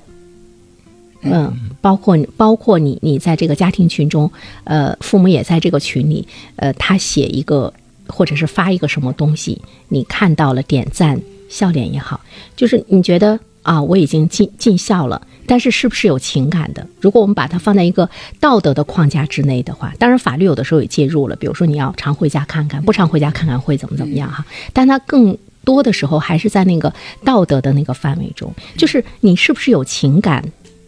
[1.21, 4.29] 嗯，包括包括你你在这个家庭群中，
[4.63, 7.71] 呃，父母也在这个群里，呃，他写一个
[8.07, 11.21] 或者是发一个什么东西，你看到了点赞
[11.54, 12.20] 笑脸也好，
[12.56, 15.22] 就是你觉得啊，我已经尽尽孝了。
[15.46, 16.88] 但是是不是有情感的？
[17.00, 21.36] 如果我们把它放在一个道德的框架之内的话，当然法律有的时候也介入了。
[21.36, 24.44] 比如说你要常回家看看，不常回家看看会怎么怎么样哈？
[24.72, 26.92] 但它更多的时候还是在那个
[27.24, 30.44] 道德的那个范围中，就是你是不是有情感，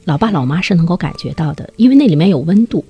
[0.06, 2.84] 老爸老妈是能够感觉到的，因为那里面有温度。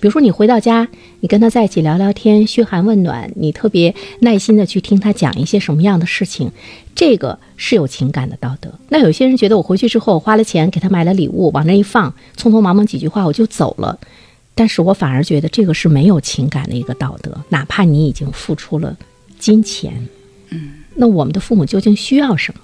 [0.00, 0.88] 比如说，你回到家，
[1.20, 6.50] 你跟他在一起聊聊天，嘘寒问暖，你特别耐心的去听他讲一些什么样的事情，
[6.94, 8.72] 这个是有情感的道德。
[8.88, 13.98] 那有些人觉得，我回去之后花了钱给他买了礼物，往那一放，匆匆忙忙几句话我就走了，
[14.54, 17.38] 但是我反而觉得这个是没有情感的一个道德。
[17.50, 18.96] 哪怕你已经付出了
[19.38, 20.08] 金钱，
[20.48, 22.60] 嗯，那我们的父母究竟需要什么？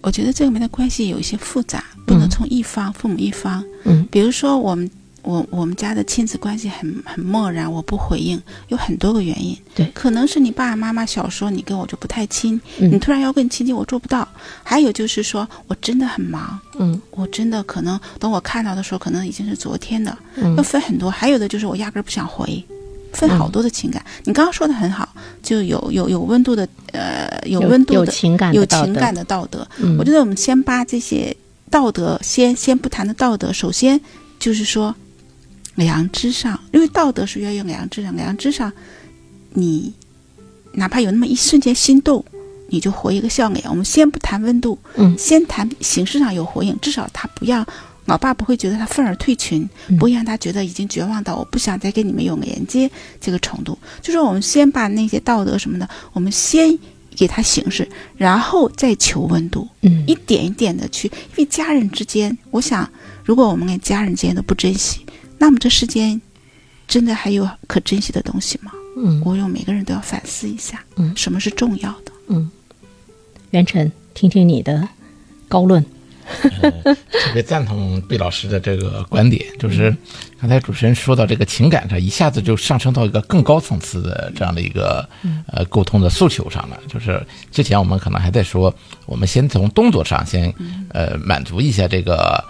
[0.00, 4.90] 我觉得这里面的关系有一些复杂，不能从一方父母一方，嗯，比如说我们。
[5.26, 9.58] 我我们家的亲子关系很很漠然，我不回应，有很多个原因。
[9.74, 14.26] 对，可能是你爸爸妈妈小时候你跟我就不太亲，你突然要跟你亲近，我做不到。
[14.62, 21.10] 还有就是说我真的很忙，嗯，我真的可能等我看到的时候，可能已经是昨天的，嗯，要分很多。
[21.10, 22.64] 还有的就是我压根儿不想回，
[23.12, 24.00] 分好多的情感。
[24.22, 25.12] 你刚刚说的很好，
[25.42, 29.66] 就有有有温度的，呃，有温度的有情感有情感的道德。
[29.98, 31.36] 我觉得我们先把这些
[31.68, 34.00] 道德先先不谈的道德，首先
[34.38, 34.94] 就是说。
[35.76, 38.14] 良知上，因为道德是要用良知上。
[38.16, 38.72] 良知上，
[39.50, 39.92] 你
[40.72, 42.24] 哪怕有那么一瞬间心动，
[42.68, 43.64] 你就回一个笑脸。
[43.68, 47.64] 我们先不谈温度，嗯，先谈形式上有回应，至少他不要
[48.06, 53.78] 老爸不会觉得他愤而退群，不会让他觉得已经绝望到我不想再跟你们有连接这个程度。
[54.00, 56.78] 就是我们先把那些道德什么的，我们先
[57.14, 57.86] 给他形式，
[58.16, 62.90] 然后再求温度，嗯，一点一点的去，因为家人之间，我想。
[63.24, 65.04] 如果我们连家人之间都不珍惜，
[65.38, 66.20] 那么这世间
[66.88, 68.72] 真的还有可珍惜的东西吗？
[68.98, 72.12] 嗯我有每个人都要反思一下，嗯什么是重要的？
[72.28, 72.50] 嗯，
[73.50, 74.88] 袁晨，听听你的
[75.48, 75.84] 高论。
[76.42, 79.96] 特别赞同毕老师的这个观点，就是
[80.40, 85.08] 刚才主持人说到这个情感上，一下子就上升到一个更高层次的这样的一个
[85.46, 86.80] 呃沟通的诉求上了。
[86.88, 90.52] 就是之前我们可能还在说，我们先从动作上先
[90.88, 92.44] 呃满足一下这个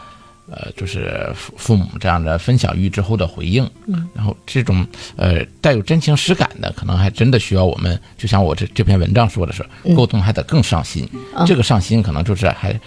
[0.51, 11.09] 呃就是父父母这样的分享欲之后的回应，嗯，然后这种呃带有真情实感的，可能还真的需要我们，就像我这这篇文章说的是，沟通还得更上心。
[11.47, 12.79] 这个上心可能就是还。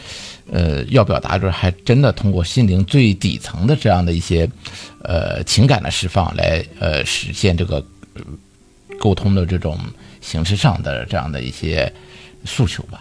[0.52, 4.50] 呃，要表达就是还真的通过心灵最底层的这样的一些，
[5.04, 7.76] 呃情感的释放来呃实现这个、
[8.15, 8.22] 呃
[9.00, 9.78] 沟通的这种
[10.22, 11.93] 形式上的这样的一些
[12.45, 13.00] 诉求吧。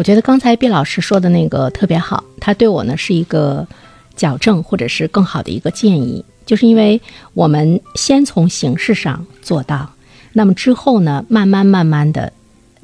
[0.00, 3.68] 我觉得刚才毕老师说的那个特别好，他对我呢是一个
[4.16, 6.98] 矫正或者是更好的一个建议，就是因为
[7.34, 9.92] 我们先从形式上做到，
[10.32, 12.32] 那么之后呢，慢慢慢慢的。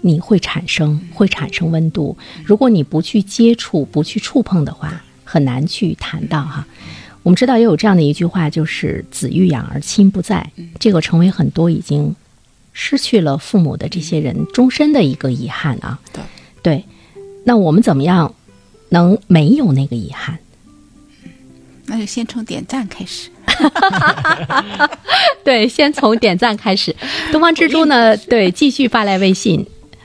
[0.03, 6.67] 你会产生会产生温度，如果你不去接触、不去触碰的话，很难去谈到哈。
[7.23, 10.47] 我们知道也有这样的一句话，就是“子欲养而亲不在”，
[10.79, 12.15] 这个成为很多已经
[12.75, 15.99] 失去了父母的这些人终身的一个遗憾啊。
[16.13, 16.23] 对
[16.63, 16.85] 对，
[17.47, 18.35] 那我们怎么样
[18.89, 20.37] 能没有那个遗憾？
[21.87, 23.31] 那就先从点赞开始。
[25.45, 26.95] 对，先从点赞开始。
[27.31, 29.65] 东方之珠呢，对，继续发来微信。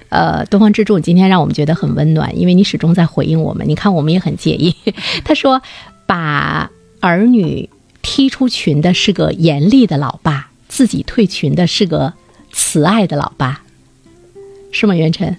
[0.09, 3.67] 呃，东方之珠，你今天让我们觉得很温暖，因为你始终在回应我们。
[3.67, 4.75] 你看，我们也很介意。
[5.25, 5.59] 他说，
[6.05, 7.67] 把儿女
[8.03, 12.13] 踢出群的是个严厉的老爸，自己退群的是个
[12.51, 13.63] 慈爱的老爸，
[14.71, 14.93] 是吗？
[14.93, 15.35] 袁晨，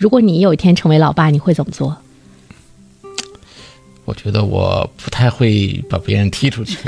[0.00, 1.94] 如果你有一天成为老爸，你会怎么做？
[4.06, 6.78] 我觉得我不太会把别人踢出去，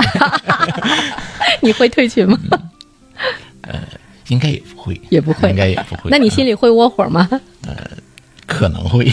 [1.61, 2.39] 你会退群吗？
[3.61, 3.79] 呃
[4.29, 6.09] 应该也不会，也不会应该也不会。
[6.09, 7.29] 那你心里会窝火吗？
[7.67, 7.75] 呃
[8.47, 9.05] 可能会。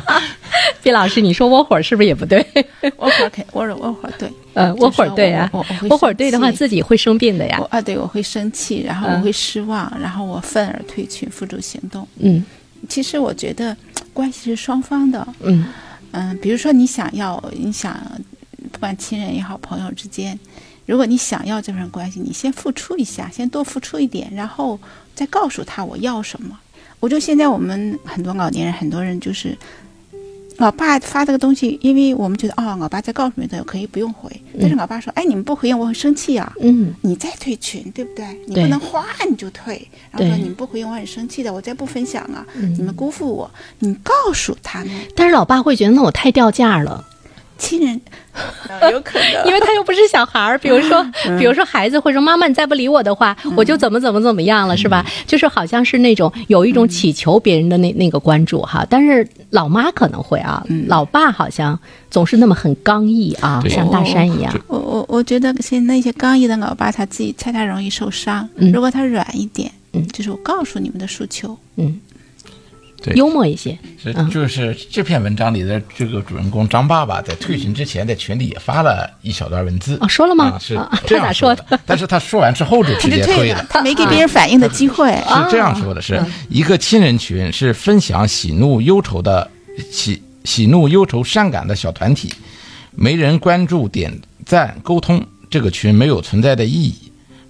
[0.82, 2.44] 毕老师，你说窝火是不是也不对？
[2.98, 5.50] 窝火肯窝窝火对，呃，窝火对啊
[5.88, 7.64] 窝火对的话，自己会生病的呀我。
[7.66, 12.06] 啊，对，我会生气，然后我会失望，然后我愤而退群，付诸行动。
[12.18, 12.44] 嗯
[12.88, 13.76] 其实我觉得
[14.12, 15.64] 关系是双方的，嗯
[16.12, 17.98] 嗯，比如说你想要，你想
[18.72, 20.38] 不管亲人也好，朋友之间，
[20.86, 24.78] 如果你想要这份关系，你先付出一下，先多付出一点，然后
[25.14, 26.58] 再告诉他我要什么。
[27.00, 29.56] 我觉得现在我们很多老年人，很多人就是。
[30.64, 36.94] 老爸发这个东西，因为我们觉得哦，老爸在告诉你的可以不用回，但是老爸说，哎，你们不回应我很生气啊，嗯。
[37.02, 38.24] 你再退群，对不对？
[38.46, 42.72] 你不能哗你就退，然后说你们不回应我很生气的，我再不分享啊，嗯。
[42.78, 43.50] 你们辜负我。
[43.78, 47.04] 你告诉他们，但是老爸会觉得那我太掉价了，
[47.58, 48.00] 亲人，
[48.68, 50.58] 呃 有可能 因为他又不是小孩儿。
[50.58, 51.02] 比如说，
[51.38, 58.86] 比如说孩子会说：“妈妈，你再不理我的话，我就怎么怎么怎么样了，是吧？”就是好像是那种有一种祈求别人的那那个关注哈。
[58.90, 61.78] 但是老妈可能会啊，老爸好像
[62.10, 64.52] 总是那么很刚毅啊，像大山一样。
[64.66, 68.48] 我我我觉得现在那些刚毅的老爸，他自己猜他容易受伤。
[68.56, 72.00] 嗯如果他软一点，嗯就是我告诉你们的诉求，嗯，
[73.04, 73.78] 对幽默一些。
[74.02, 79.98] 这就是这篇文章里的这个主人公张爸爸在退群之前，在群里也发了一小段文字。
[80.00, 83.64] 哦说了吗啊是啊这他咋样说说的但是他说完之后就直接退了，。
[83.68, 85.12] 他没给别人反应的机会。
[85.12, 89.50] 啊是这样说的：是一个亲人群，是分享喜怒忧愁的
[89.90, 92.32] 喜喜怒忧愁善感的小团体，
[92.92, 94.12] 没人关注、点
[94.46, 96.94] 赞、沟通，这个群没有存在的意义。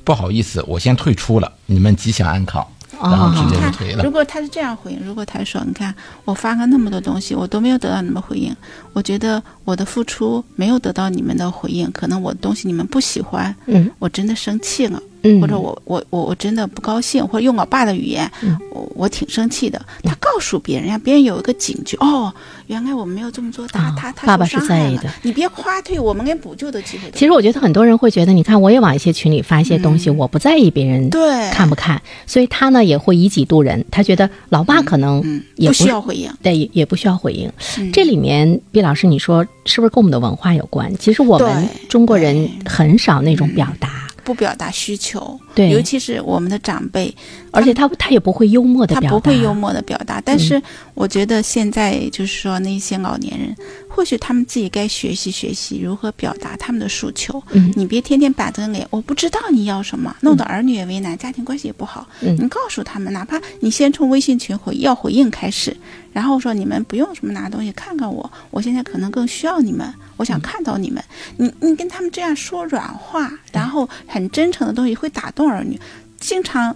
[0.05, 2.67] 不好意思，我先退出了，你们吉祥安康，哦
[3.01, 4.11] 然后直接就退了如。
[4.11, 8.55] 果他是这样回应，如果他说：“你看，我发了那么多东西，我都没有得到你们回应，
[8.93, 19.81] 我觉得我的付出没有得到你们的回应，可能我的东西你们不喜欢，嗯我真的生气了，嗯，或者我我我我真的不高兴，或者用我爸的语言，嗯我我挺生气的。
[20.03, 22.33] 他告诉别人，让别人有一个警觉，哦，
[22.67, 27.11] 原来我们没有这么做，他、哦他他爸爸是在意的你别夸退，我们连补救的机会。
[27.13, 33.83] 其实我觉得很多人会觉得，你看我也往一些群里发一些东西，我不在意别人对看不看，所以他呢也会以己度人。
[33.91, 35.23] 他觉得老爸可能
[35.57, 36.31] 也不需要回应。
[36.43, 37.51] 对，也也不需要回应。
[37.79, 40.95] 嗯这里面，毕老师，你说是不是跟我们的文化有关？
[40.99, 44.04] 其实我们中国人很少那种表达。
[44.25, 47.15] 不表达需求，对尤其是我们的长辈，
[47.53, 50.21] 而且他他也不会幽默的他表达，不会幽默的表达。
[50.21, 50.61] 但是
[50.95, 53.57] 我觉得现在就是说那些老年人，
[53.89, 57.43] 或许他们自己该学习学习如何表达他们的诉求。
[57.53, 62.07] 嗯你别天天板着脸，我不知道你要什么，弄得儿女也为难，家庭关系也不好。
[62.21, 65.77] 嗯你告诉他们，哪怕你先从微信群回要回应开始，
[66.13, 71.03] 然后说你们不用什么拿东西，看看我，我现在可能更需要你们，我想看到你们。
[71.37, 75.79] 你你跟他们这样说软话，然后很真诚的东西会打动儿女。
[76.19, 76.75] 经常，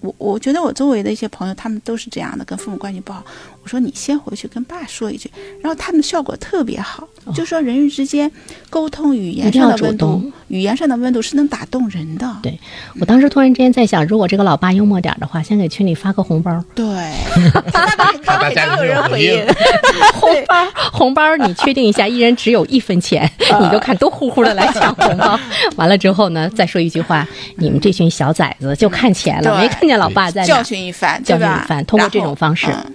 [0.00, 3.24] 我我觉得我周围的一些朋友，他们都是这样的，跟父母关系不好。
[3.62, 8.30] 我说你先回去跟爸说一句，然后他们效果特别好，就说人与之间
[8.70, 12.26] 沟通语言哦一定要主上的温度动，语言上的温度是能打动人的。
[12.42, 12.58] 对
[12.98, 16.84] 我当时突然之间在想，如果这个老爸幽默点儿的话，先给群里发个红包，对，
[18.24, 19.46] 大家有人回应。
[20.14, 25.38] 红包 红包，你确定一下，一人只有一分钱，你就看都呼呼的来抢红包。
[25.76, 30.62] 完了之后呢，再说一句话，你们这群小崽子就看钱了，没看见老爸在哪教。
[30.62, 32.94] 训一番，教训一番通过这种方式嗯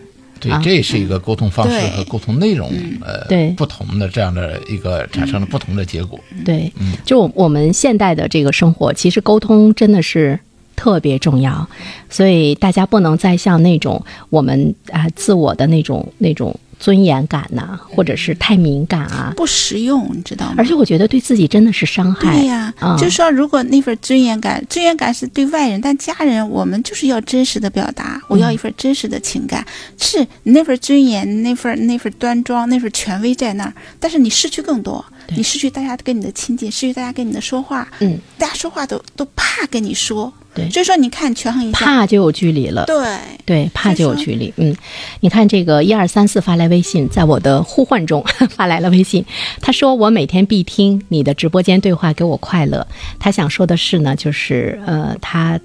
[0.64, 3.52] 这是一个沟通方式和沟通内容，呃，对。
[3.58, 6.20] 不同的这样的一个产生了不同的结果。
[6.44, 6.72] 对，
[7.06, 10.38] 就我我们现代的这个生活，其实沟通真的是
[10.76, 11.68] 特别重要，
[12.10, 20.56] 所以大家不能再像那种我们啊、自我的那种那种尊严感呐、或者是太敏感啊，不实用，你知道吗？
[20.58, 22.32] 而且我觉得对自己真的是伤害。
[22.32, 22.98] 对呀、嗯。
[22.98, 29.66] 就说如果那份尊严感，尊严感是对外人，但家人我们就是要真实的表达，我要一份真实的情感，
[29.98, 35.04] 是你那份尊严、那份那份端庄、那份权威在那儿，但是你失去更多，
[35.36, 44.54] 你失去大家跟你的亲近，失去大家跟你的说话，嗯，大家说话都都怕跟你说，对所以说你看权衡一下，怕就有距离了，对，对，怕就有距离。
[44.58, 44.76] 嗯，
[45.22, 49.26] 你看这个一二三四发来微信，在我的呼唤中 发来了微信，
[49.62, 52.86] 他说我每天必听你的直播间对话，给我快乐。
[53.20, 55.60] 他想说的是呢，就是呃，他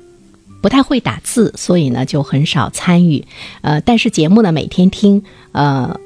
[0.63, 3.25] 不太会打字，所以呢就很少参与。
[3.63, 5.99] 呃，但是节目呢每天听，呃，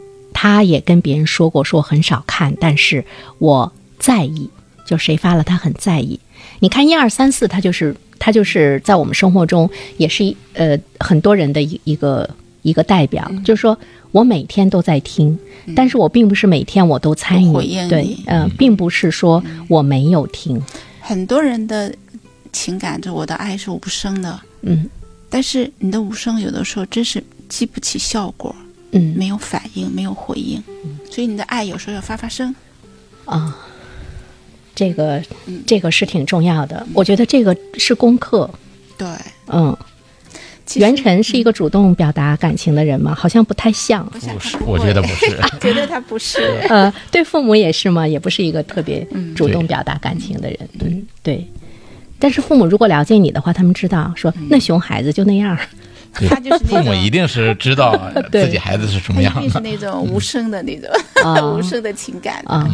[0.45, 3.03] 他也跟别人说过，说很少看，但是
[3.39, 4.51] 我在意，
[4.87, 6.21] 就谁发了他很在意。
[6.61, 12.29] 你看一二三四，他就是他就是在我们生活中也是一呃很多人的一一个
[12.61, 13.79] 一个代表，嗯就是说
[14.13, 15.39] 我每天都在听，
[15.75, 17.53] 但是我并不是每天我都参与
[17.89, 20.61] 对你，呃，并不是说我没有听，
[21.01, 21.91] 很多人的
[22.53, 24.91] 情感，就我的爱是无声的，嗯。
[25.31, 28.55] 但是你的无声有的时候真是激不起效果，
[28.95, 30.63] 嗯没有反应，没有回应，
[31.11, 32.55] 所以你的爱有时候要发发声。
[33.27, 33.57] 啊，
[34.75, 35.23] 这个
[35.67, 38.49] 这个是挺重要的，我觉得这个是功课，
[38.97, 39.07] 对，
[39.49, 39.77] 嗯。
[40.67, 43.15] 其实袁晨是一个主动表达感情的人吗？
[43.15, 44.03] 好像不太像。
[44.07, 45.39] 不是，我觉得不是。
[45.61, 46.41] 觉得他不是。
[46.71, 48.09] 呃，对父母也是吗？
[48.09, 50.59] 也不是一个特别嗯主动表达感情的人。
[50.81, 51.47] 嗯，对。
[52.19, 55.55] 但是父母如果了解你的话，他们知道说嗯那熊孩子就那样。
[56.19, 59.41] 对他就是那种父母一定是知道 自己孩子是什么样的。
[59.41, 60.89] 一定是那种无声的那种、
[61.25, 62.43] 啊 无声的情感。
[62.47, 62.69] 啊。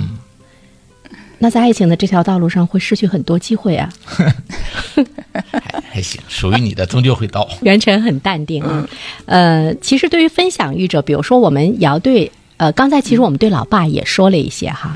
[1.43, 3.89] 那在爱情的这条道路上会失去很多机会啊。
[4.15, 7.49] 还 还行，属于你的终究会到。
[7.63, 8.87] 袁晨很淡定啊。
[9.25, 14.95] 呃，其实对于分享欲者，比如说我们也要对呃，刚才其实我们对老爸也说了一些哈。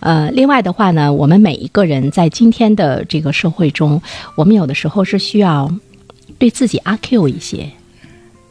[0.00, 4.02] 呃，另外的话呢，我们每一个人在今天的这个社会中，
[4.34, 5.72] 我们有的时候是需要
[6.38, 7.70] 对自己阿 Q 一些。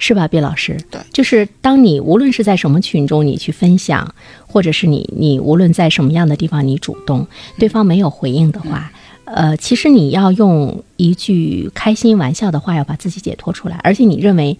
[0.06, 0.78] 是吧，毕老师？
[0.92, 4.14] 对就是当你无论是在什么群中你去分享，
[4.46, 7.26] 或者是你你无论在什么样的地方你主动，
[7.58, 8.92] 对方没有回应的话，
[9.24, 14.56] 呃，其实你要用一句开心玩笑的话，要把自己解脱出来，而且你认为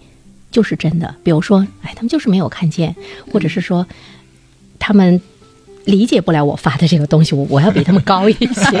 [0.50, 1.14] 就是真的。
[1.22, 2.96] 比如说，哎，他们就是没有看见，
[3.32, 3.86] 或者是说
[4.80, 5.20] 他们
[5.86, 8.78] 理解不了我发的这个东西，我我要比他们高一些。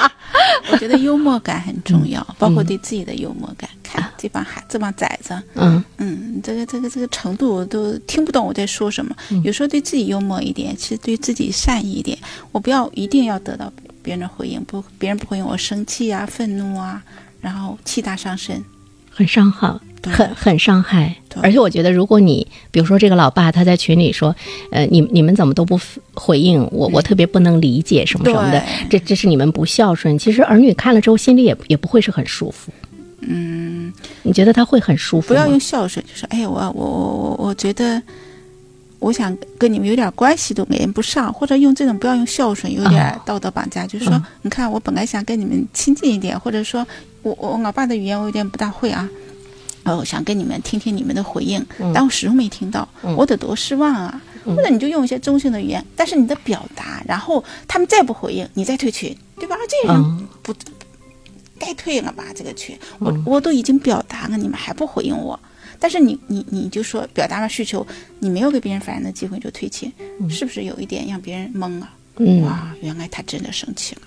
[0.70, 3.68] 我觉得幽默感很重要，包括对自己的幽默感。
[3.82, 9.14] 看这帮孩这帮崽子，嗯嗯，这个这个这个程度都听不懂我在说什么。
[9.44, 12.16] 有时候对自己幽默一点，其实对自己善意一点。
[12.52, 13.70] 我不要一定要得到
[14.02, 17.02] 别人的回应，不，别人不回应我生气啊、愤怒啊，
[17.42, 18.64] 然后气大伤身。
[19.10, 21.14] 很伤害，对很很伤害。
[21.42, 24.34] 而且我觉得，如果你比如说这个老爸他在群里说，
[24.70, 25.80] 呃，你你们怎么都不
[26.14, 30.18] 回应我，我特别不能理解什么什么的，这这是你们不孝顺。
[30.18, 32.72] 其实儿女看了之后，心里也也不会是很舒服。
[33.20, 35.40] 嗯，你觉得他会很舒服吗？
[35.40, 38.02] 不要用孝顺，就说哎，我我我我我觉得。
[39.02, 46.86] 我想跟你们有点关系都连不上，或者用这种不要用孝顺，有点道德绑架，就是说，嗯你看我本来想跟你们亲近一点，或者说
[47.22, 49.08] 我我老爸的语言我有点不大会啊，
[49.84, 54.20] 呃，我想跟你们听听你们的回应，嗯但我始终没听到，嗯我得多失望啊！
[54.44, 59.56] 或者你就用一些中性的语言，但是你的表达，然后他们再不回应，你再退群，对吧？
[59.68, 60.54] 这人不，
[61.58, 62.24] 该退了吧？
[62.34, 65.38] 这个群，我我都已经表达了，你们还不回应我。
[65.78, 67.84] 但是你你你就说表达了需求，
[68.20, 69.92] 你没有给别人反应的机会就退群，
[70.30, 71.88] 是不是有一点让别人懵了？
[72.18, 74.02] 嗯哇，原来他真的生气了。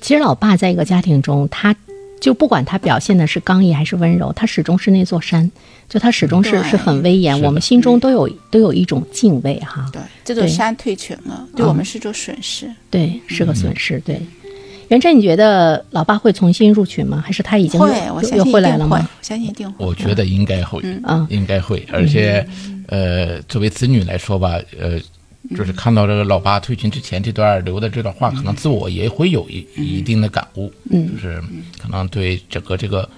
[0.00, 1.74] 其实老爸在一个家庭中，他
[2.20, 5.50] 就不管他表现的是刚毅还是温柔，他始终是那座山，
[5.88, 9.88] 就他始终是是很威严，我们心中都有都有一种敬畏哈。
[9.92, 12.68] 对，这座山退群了，对我们是座损失。
[12.90, 14.00] 对，是个损失。
[14.00, 14.20] 对，
[14.88, 17.22] 袁晨，你觉得老爸会重新入群吗？
[17.24, 18.98] 还是他已经会，又又我相信一定会，回来了吗？
[18.98, 19.86] 我相信一定会。
[19.86, 22.46] 我觉得应该会，嗯应该会，而且，
[22.88, 24.98] 呃，作为子女来说吧，呃，
[25.54, 31.42] 就是看到这个老爸退群之前这段留的这段话，可能自我也会有一一定的感悟，嗯就是
[31.80, 33.08] 可能对整个这个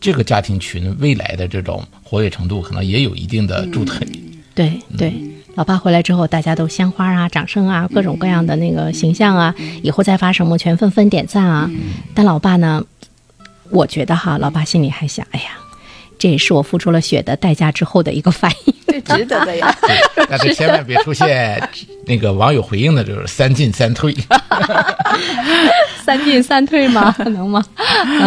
[0.00, 4.06] 这个家庭群未来的这种活跃程度，可能也有一定的助推。
[4.54, 5.12] 对对，
[5.54, 11.70] 老爸回来之后，大家都鲜花啊、掌声啊、各种各样的那个形象啊，以后再发什么全纷纷点赞啊。
[12.12, 12.84] 但老爸呢，
[13.70, 15.58] 我觉得哈，老爸心里还想，哎呀，
[16.18, 18.74] 这也是我付出了血的代价之后的一个反应。
[18.86, 19.74] 这， 值得的呀。
[19.82, 21.60] 对，但是千万别出现
[22.06, 24.14] 那个网友回应的就是三进三退。
[26.08, 27.14] 三进三退吗？
[27.28, 27.62] 能吗？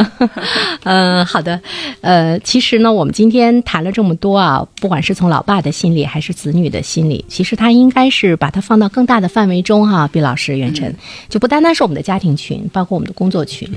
[0.86, 1.60] 嗯，好的。
[2.02, 10.96] 呃，其实呢，我们今天谈了这么多啊，不管是从老爸的心理还是子女的心理，其实他应该是把它放到更大的范围中哈、毕老师、袁晨，
[11.28, 13.68] 就不单单是我们的家庭群，包括我们的工作群，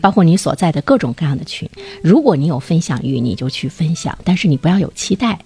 [0.00, 1.68] 包括你所在的各种各样的群。
[2.02, 5.38] 如果你有分享欲，你就去分享，但是你不要有期待。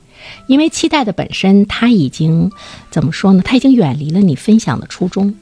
[0.46, 2.48] 因为期待的本身，它已经
[2.90, 3.42] 怎么说呢？
[3.44, 5.34] 它已经远离了你分享的初衷。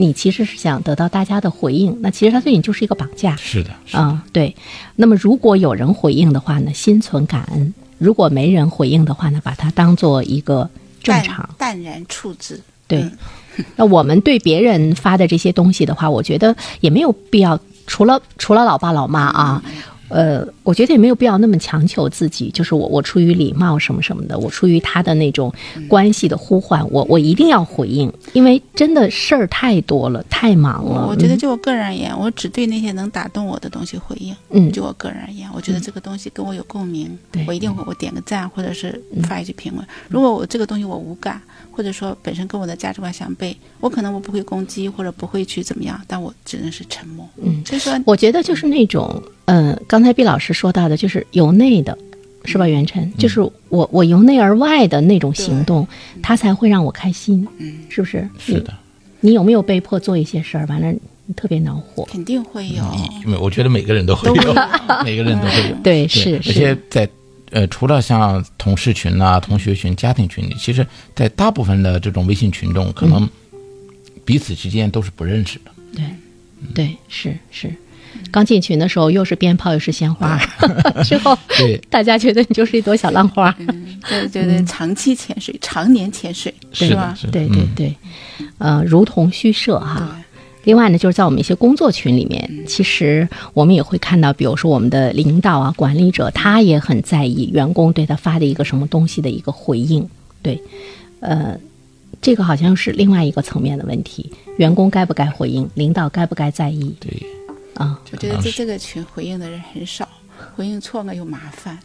[0.00, 3.36] 你其实是想得到大家的回应，那其实他对你就是一个绑架。
[3.36, 4.56] 是的，是啊、对。
[4.96, 10.66] 那么如果有人回应的话呢，心存感恩；如果没人回应的话呢，把它当做一个
[11.02, 11.46] 正常。
[11.58, 12.58] 淡然处之。
[12.88, 13.04] 对。
[13.76, 19.62] 那我们对别人发的这些东西的话，我觉得也没有必要，除了除了老爸老妈啊。
[20.10, 25.52] 呃，我觉得也没有必要那么强求自己，就是我我出于礼貌什么什么的，我出于他的那种
[25.88, 30.90] 关系的呼唤，我我一定要回应，因为真的事儿太多了，太忙了。
[30.90, 34.34] 嗯我我觉得就我个人而言，我只对那些能打动我的东西回应。
[34.50, 39.86] 嗯就我个人而言，我觉得这个东西跟我有共鸣，对我一定会我点个赞，或者是发一句评论。
[40.08, 41.40] 如果我这个东西我无感，
[41.70, 47.28] 或者说本身跟我的价值观相悖，我可能我不会攻击或者不会去怎么样，但我只能是沉默。
[47.42, 49.22] 嗯所以说我觉得就是那种，嗯、
[49.86, 51.96] 刚才毕老师说到的，就是由内的，
[52.44, 52.66] 是吧？
[52.66, 55.86] 袁晨，就是我我由内而外的那种行动，
[56.22, 58.28] 它才会让我开心，嗯，是不是？
[58.38, 58.72] 是的。
[59.20, 59.32] 你。
[59.32, 60.90] 有没有被迫做一些事儿，完了
[61.26, 62.04] 你特别恼火？
[62.10, 62.82] 肯定会有。
[63.24, 64.54] 因为我觉得每个人都会有，
[65.04, 65.76] 每个人都会有。
[65.82, 67.08] 对，对是而且，在
[67.50, 73.28] 呃，除了像同事群呐、同学群、家庭群里，其实，在大部分的这种微信群中，可能
[74.24, 75.70] 彼此之间都是不认识的。
[75.94, 76.04] 对
[76.74, 77.72] 对是是。
[78.30, 80.38] 刚进群的时候，又是鞭炮又是鲜花，
[81.04, 83.54] 之后对大家觉得你就是一朵小浪花。
[84.08, 87.96] 对对对，长期潜水，常年潜水，是吧对对嗯对，
[88.58, 90.16] 呃，如同虚设哈。
[90.64, 100.06] 另外呢，就是在我们一些工作群里面，其实我们也会看到，比如说我们的领导啊、管理者，他也很在意员工对他发的一个什么东西的一个回应。
[100.42, 100.60] 对，
[101.20, 101.58] 呃，
[102.20, 107.10] 这个好像是另外一个层面的问题，员工该不该回应，领导该不该在意对，
[107.80, 107.98] 啊？
[108.12, 110.06] 我觉得在这个群回应的人很少，
[110.54, 111.78] 回应错了又麻烦。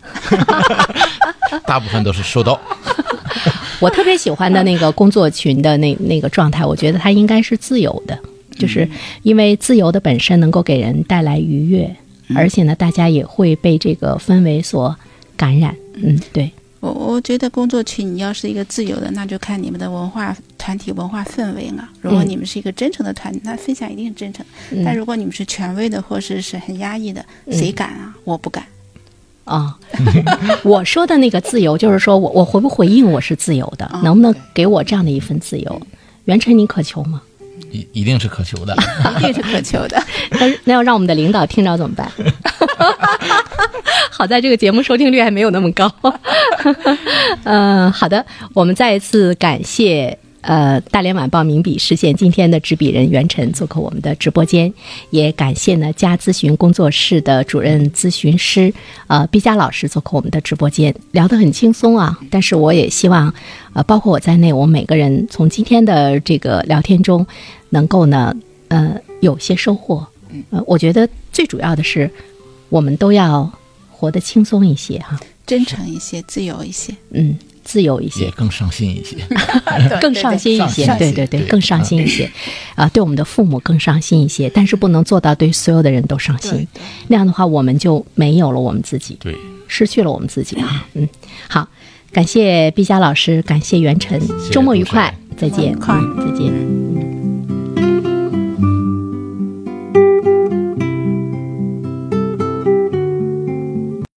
[1.65, 2.59] 大部分都是收到。
[3.79, 8.17] 我特别喜欢的那个工作群的那那个状态，我觉得它应该是自由的，
[8.57, 8.87] 就是
[9.23, 11.95] 因为自由的本身能够给人带来愉悦，
[12.35, 14.95] 而且呢，大家也会被这个氛围所
[15.37, 15.75] 感染。
[15.95, 16.51] 嗯，对，
[16.91, 21.89] 我我觉得工作群你要是一个自由的，那就看你们的文化团体文化氛围了。
[22.01, 24.45] 如果嗯你们是一个真诚的团体，那分享一定是真诚。
[24.83, 28.13] 但如果你们是权威的，或是是很压抑的，谁敢啊？
[28.23, 28.63] 我不敢。
[29.45, 29.77] 啊、
[30.63, 35.81] 我说的那个自由，就是说我我回不回应我是自由的，嗯能不能给我这样的一份自由？
[36.25, 37.21] 袁晨，你渴求吗？
[37.71, 38.75] 一一定是渴求的。
[39.19, 40.01] 一定是渴求的。
[40.31, 42.11] 那那要让我们的领导听着怎么办？
[44.11, 45.91] 好在这个节目收听率还没有那么高。
[47.43, 50.17] 嗯，好的，我们再一次感谢。
[50.47, 54.71] 呃，大连晚报名笔视线今天的执笔人袁晨做客我们的直播间，
[55.09, 58.71] 也感谢呢家咨询工作室的主任咨询师
[59.07, 62.15] 呃毕佳老师做客我们的直播间，聊得很轻松啊。
[62.29, 63.33] 但是我也希望，
[63.73, 67.25] 呃，包括我在内，我们每个人从今天的这个聊天中，
[67.71, 68.31] 能够呢，
[68.67, 70.05] 呃，有些收获。
[70.51, 72.07] 呃，我觉得最主要的是，
[72.69, 73.51] 我们都要
[73.89, 75.19] 活得轻松一些哈。
[75.45, 76.91] 真诚一些，自由一些。
[77.11, 79.17] 嗯，自由一也些， 更上心一些。
[80.01, 82.29] 更上心一些，对对对，对更上心一些，
[82.73, 86.67] 啊，对我们的父母更上心一些，但是不能做到对所有的人都上心。
[87.07, 89.35] 那样的话我们就没有了我们自己，对，
[89.67, 90.87] 失去了我们自己啊。
[90.95, 91.07] 嗯，
[91.47, 91.67] 好，
[92.11, 94.19] 感谢毕佳老师，感谢袁晨，
[94.51, 95.93] 周末愉快，再见，快。
[95.95, 96.84] 嗯再见。